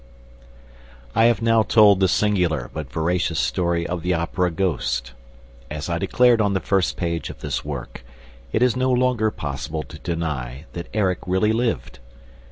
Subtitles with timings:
[1.13, 5.13] I have now told the singular, but veracious story of the Opera ghost.
[5.69, 8.03] As I declared on the first page of this work,
[8.51, 11.99] it is no longer possible to deny that Erik really lived.